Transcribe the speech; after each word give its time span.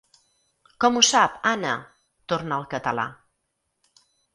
Com 0.85 0.97
ho 0.97 1.03
sap, 1.11 1.37
Anna? 1.51 1.75
—torna 1.85 2.61
al 2.61 2.69
català—. 2.77 3.11